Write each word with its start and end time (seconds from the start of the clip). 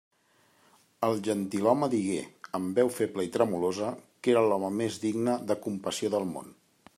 El 1.07 1.19
gentilhome 1.27 1.89
digué, 1.91 2.17
amb 2.59 2.79
veu 2.81 2.89
feble 2.95 3.27
i 3.27 3.31
tremolosa, 3.37 3.93
que 4.25 4.35
era 4.35 4.43
l'home 4.49 4.73
més 4.81 4.99
digne 5.05 5.37
de 5.53 5.59
compassió 5.69 6.13
del 6.17 6.27
món. 6.33 6.51